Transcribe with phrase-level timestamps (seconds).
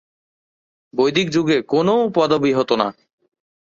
[0.93, 2.87] বৈদিক যুগে কোনও পদবি হতো না।